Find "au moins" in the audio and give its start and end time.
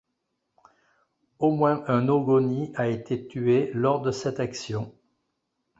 1.37-1.83